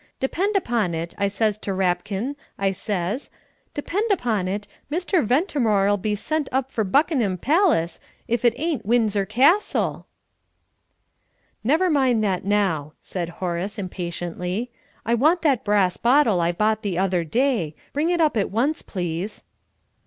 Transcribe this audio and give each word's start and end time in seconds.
'Depend 0.19 0.55
upon 0.55 0.95
it,' 0.95 1.13
I 1.19 1.27
says 1.27 1.59
to 1.59 1.75
Rapkin, 1.75 2.35
I 2.57 2.71
says, 2.71 3.29
'depend 3.75 4.09
upon 4.11 4.47
it, 4.47 4.65
Mr. 4.91 5.23
Ventimore'll 5.23 5.97
be 5.97 6.15
sent 6.15 6.49
for 6.69 6.83
to 6.83 6.89
Buckinham 6.89 7.37
Pallis, 7.39 7.99
if 8.27 8.43
it 8.43 8.55
ain't 8.59 8.83
Windsor 8.83 9.27
Castle!'" 9.27 10.07
"Never 11.63 11.87
mind 11.87 12.23
that 12.23 12.43
now," 12.43 12.93
said 12.99 13.29
Horace, 13.29 13.77
impatiently; 13.77 14.71
"I 15.05 15.13
want 15.13 15.43
that 15.43 15.63
brass 15.63 15.97
bottle 15.97 16.41
I 16.41 16.51
bought 16.51 16.81
the 16.81 16.97
other 16.97 17.23
day. 17.23 17.75
Bring 17.93 18.09
it 18.09 18.19
up 18.19 18.35
at 18.35 18.49
once, 18.49 18.81
please." 18.81 19.43